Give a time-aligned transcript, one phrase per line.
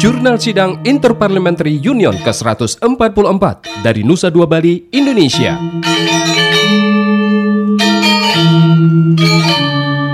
[0.00, 3.44] Jurnal Sidang Interparliamentary Union ke-144
[3.84, 5.56] dari Nusa Dua Bali, Indonesia.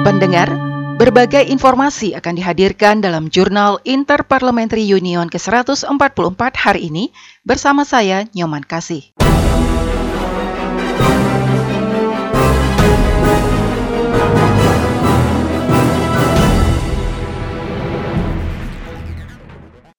[0.07, 0.55] Pendengar,
[0.99, 7.11] berbagai informasi akan dihadirkan dalam Jurnal Interparliamentary Union ke-144 hari ini
[7.43, 9.16] bersama saya, Nyoman Kasih.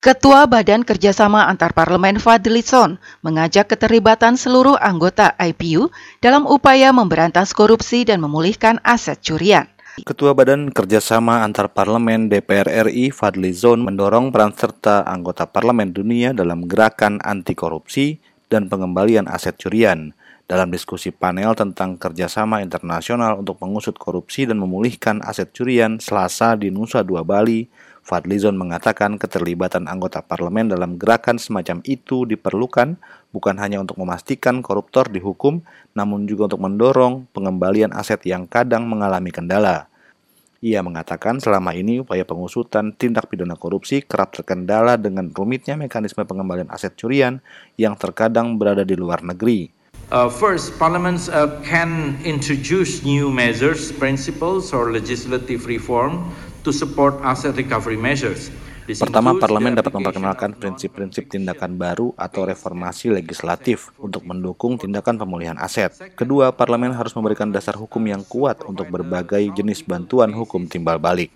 [0.08, 5.92] Ketua Badan Kerjasama Antar Parlemen Fadlison mengajak keterlibatan seluruh anggota IPU
[6.24, 9.68] dalam upaya memberantas korupsi dan memulihkan aset curian.
[10.00, 16.64] Ketua Badan Kerjasama Antar Parlemen DPR RI Fadlizon mendorong peran serta anggota parlemen dunia dalam
[16.64, 18.16] gerakan anti korupsi
[18.48, 20.16] dan pengembalian aset curian
[20.48, 26.72] dalam diskusi panel tentang kerjasama internasional untuk mengusut korupsi dan memulihkan aset curian Selasa di
[26.72, 27.68] Nusa Dua Bali,
[28.08, 32.96] Fadlizon mengatakan keterlibatan anggota parlemen dalam gerakan semacam itu diperlukan
[33.36, 35.60] bukan hanya untuk memastikan koruptor dihukum,
[35.92, 39.92] namun juga untuk mendorong pengembalian aset yang kadang mengalami kendala.
[40.64, 46.72] Ia mengatakan selama ini upaya pengusutan tindak pidana korupsi kerap terkendala dengan rumitnya mekanisme pengembalian
[46.72, 47.44] aset curian
[47.76, 49.68] yang terkadang berada di luar negeri.
[50.08, 56.24] Uh, first, parliaments uh, can introduce new measures, principles, or legislative reform
[56.68, 58.52] to support asset recovery measures.
[58.88, 65.92] Pertama, parlemen dapat memperkenalkan prinsip-prinsip tindakan baru atau reformasi legislatif untuk mendukung tindakan pemulihan aset.
[66.16, 71.32] Kedua, parlemen harus memberikan dasar hukum yang kuat untuk berbagai jenis bantuan hukum timbal balik.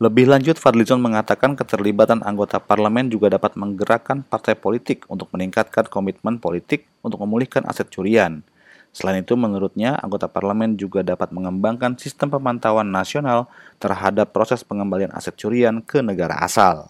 [0.00, 6.40] Lebih lanjut, Fadlizon mengatakan keterlibatan anggota parlemen juga dapat menggerakkan partai politik untuk meningkatkan komitmen
[6.40, 8.40] politik untuk memulihkan aset curian.
[8.96, 13.44] Selain itu, menurutnya, anggota parlemen juga dapat mengembangkan sistem pemantauan nasional
[13.76, 16.88] terhadap proses pengembalian aset curian ke negara asal.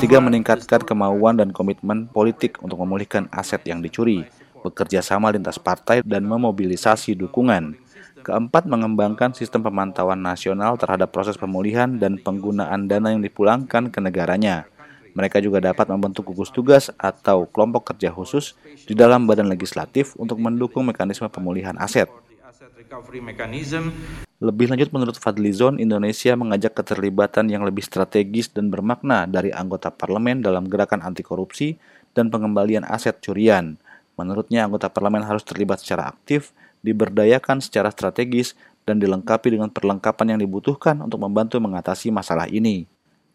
[0.00, 4.24] Ketiga, meningkatkan kemauan dan komitmen politik untuk memulihkan aset yang dicuri,
[4.64, 7.76] bekerja sama lintas partai, dan memobilisasi dukungan.
[8.24, 14.71] Keempat, mengembangkan sistem pemantauan nasional terhadap proses pemulihan dan penggunaan dana yang dipulangkan ke negaranya.
[15.12, 18.56] Mereka juga dapat membentuk gugus tugas atau kelompok kerja khusus
[18.88, 22.08] di dalam badan legislatif untuk mendukung mekanisme pemulihan aset.
[24.42, 30.42] Lebih lanjut menurut Fadlizon, Indonesia mengajak keterlibatan yang lebih strategis dan bermakna dari anggota parlemen
[30.42, 31.78] dalam gerakan anti korupsi
[32.12, 33.78] dan pengembalian aset curian.
[34.18, 36.52] Menurutnya anggota parlemen harus terlibat secara aktif,
[36.84, 38.52] diberdayakan secara strategis,
[38.82, 42.84] dan dilengkapi dengan perlengkapan yang dibutuhkan untuk membantu mengatasi masalah ini.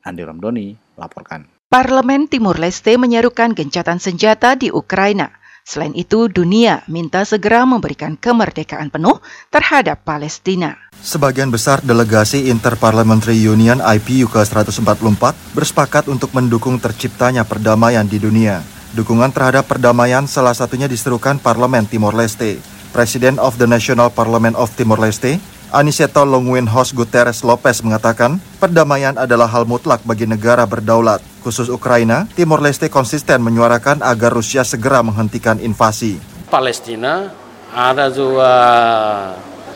[0.03, 1.56] Andi Ramdhani laporkan.
[1.67, 5.35] Parlemen Timur Leste menyerukan gencatan senjata di Ukraina.
[5.67, 9.19] Selain itu, dunia minta segera memberikan kemerdekaan penuh
[9.51, 10.79] terhadap Palestina.
[11.03, 18.63] Sebagian besar delegasi Interparliamentary Union IPU ke-144 bersepakat untuk mendukung terciptanya perdamaian di dunia.
[18.95, 22.63] Dukungan terhadap perdamaian salah satunya diserukan Parlemen Timor Leste.
[22.95, 25.35] Presiden of the National Parliament of Timor Leste,
[25.75, 31.19] Aniceto Longwin-Hos Guterres Lopez mengatakan, perdamaian adalah hal mutlak bagi negara berdaulat.
[31.47, 36.19] Khusus Ukraina, Timor Leste konsisten menyuarakan agar Rusia segera menghentikan invasi.
[36.51, 37.31] Palestina
[37.71, 38.51] ada juga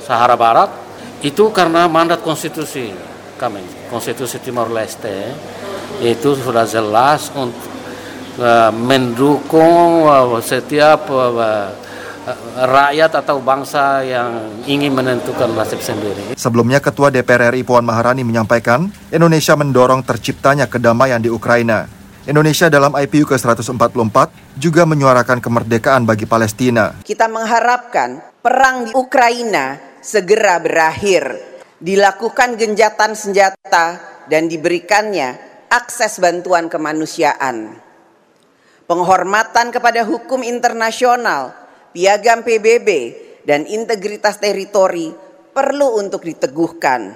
[0.04, 0.68] Sahara Barat,
[1.24, 2.92] itu karena mandat konstitusi
[3.40, 5.32] kami, konstitusi Timor Leste
[6.04, 7.72] itu sudah jelas untuk
[8.44, 11.08] uh, mendukung uh, setiap
[12.58, 16.38] rakyat atau bangsa yang ingin menentukan nasib sendiri.
[16.38, 21.90] Sebelumnya Ketua DPR RI Puan Maharani menyampaikan Indonesia mendorong terciptanya kedamaian di Ukraina.
[22.30, 24.18] Indonesia dalam IPU ke-144
[24.62, 27.02] juga menyuarakan kemerdekaan bagi Palestina.
[27.02, 31.34] Kita mengharapkan perang di Ukraina segera berakhir,
[31.82, 33.98] dilakukan genjatan senjata
[34.30, 35.34] dan diberikannya
[35.74, 37.74] akses bantuan kemanusiaan.
[38.86, 41.61] Penghormatan kepada hukum internasional
[41.92, 42.90] piagam PBB,
[43.46, 45.12] dan integritas teritori
[45.52, 47.16] perlu untuk diteguhkan.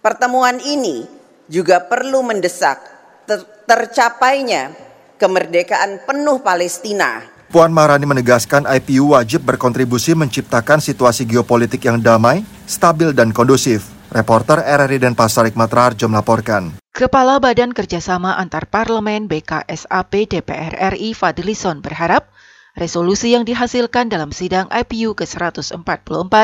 [0.00, 1.02] Pertemuan ini
[1.50, 2.78] juga perlu mendesak
[3.26, 4.70] ter tercapainya
[5.18, 7.24] kemerdekaan penuh Palestina.
[7.50, 13.86] Puan Maharani menegaskan IPU wajib berkontribusi menciptakan situasi geopolitik yang damai, stabil, dan kondusif.
[14.10, 16.78] Reporter RRI dan Pasar Hikmat Rarjo melaporkan.
[16.94, 22.30] Kepala Badan Kerjasama Antar Parlemen BKSAP DPR RI Fadlison berharap
[22.76, 26.34] resolusi yang dihasilkan dalam sidang IPU ke-144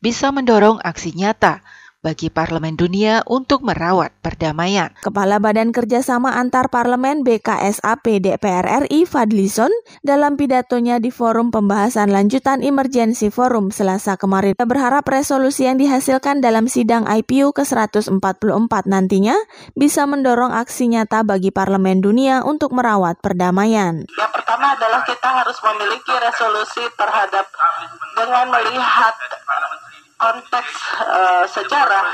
[0.00, 1.60] bisa mendorong aksi nyata
[2.06, 4.94] bagi Parlemen Dunia untuk merawat perdamaian.
[5.02, 9.74] Kepala Badan Kerjasama Antar Parlemen BKSAP DPR RI Fadlison
[10.06, 16.70] dalam pidatonya di Forum Pembahasan Lanjutan Emergency Forum Selasa kemarin berharap resolusi yang dihasilkan dalam
[16.70, 19.34] sidang IPU ke-144 nantinya
[19.74, 24.06] bisa mendorong aksi nyata bagi Parlemen Dunia untuk merawat perdamaian.
[24.14, 27.50] Yang pertama adalah kita harus memiliki resolusi terhadap
[28.14, 29.14] dengan melihat
[30.16, 30.74] konteks
[31.04, 32.06] uh, sejarah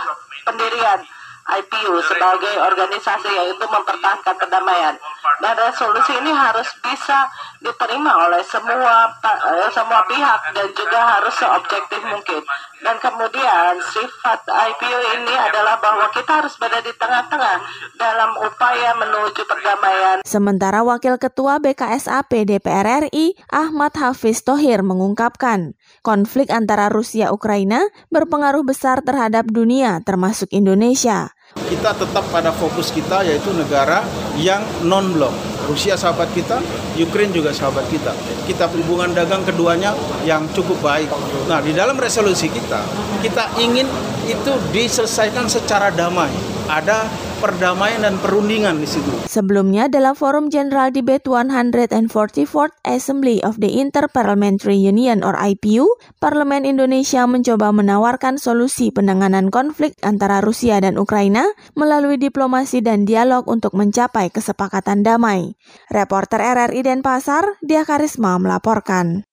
[0.42, 1.00] pendirian
[1.42, 4.94] IPU sebagai organisasi yaitu mempertahankan perdamaian.
[5.42, 7.26] Dan resolusi ini harus bisa
[7.58, 12.42] diterima oleh semua uh, semua pihak dan juga harus seobjektif mungkin.
[12.82, 17.58] Dan kemudian sifat IPU ini adalah bahwa kita harus berada di tengah-tengah
[17.94, 20.16] dalam upaya menuju perdamaian.
[20.26, 28.66] Sementara Wakil Ketua BKSAP DPR RI Ahmad Hafiz Tohir mengungkapkan, konflik antara Rusia Ukraina berpengaruh
[28.66, 31.31] besar terhadap dunia termasuk Indonesia.
[31.56, 34.04] Kita tetap pada fokus kita yaitu negara
[34.36, 35.32] yang non-blok
[35.68, 36.58] Rusia sahabat kita,
[36.98, 38.10] Ukraine juga sahabat kita.
[38.44, 39.94] Kita hubungan dagang keduanya
[40.26, 41.06] yang cukup baik.
[41.46, 42.82] Nah, di dalam resolusi kita,
[43.22, 43.86] kita ingin
[44.26, 46.30] itu diselesaikan secara damai.
[46.66, 47.06] Ada
[47.42, 49.10] perdamaian dan perundingan di situ.
[49.26, 55.90] Sebelumnya dalam Forum General Debate 144th Assembly of the Interparliamentary Union or IPU,
[56.22, 63.42] Parlemen Indonesia mencoba menawarkan solusi penanganan konflik antara Rusia dan Ukraina melalui diplomasi dan dialog
[63.50, 65.58] untuk mencapai kesepakatan damai.
[65.90, 69.26] Reporter RRI Denpasar, Dia Karisma melaporkan.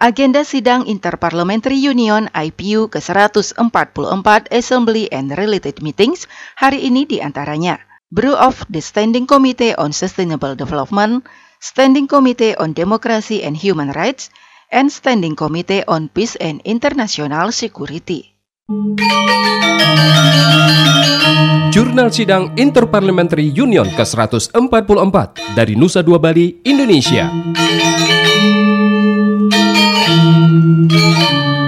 [0.00, 6.24] Agenda sidang Interparliamentary Union IPU ke-144 Assembly and Related Meetings
[6.56, 7.76] hari ini di antaranya
[8.08, 11.20] Brew of the Standing Committee on Sustainable Development,
[11.60, 14.32] Standing Committee on Democracy and Human Rights,
[14.72, 18.32] and Standing Committee on Peace and International Security.
[21.76, 27.28] Jurnal Sidang Interparliamentary Union ke-144 dari Nusa Dua Bali, Indonesia.
[30.50, 31.59] Música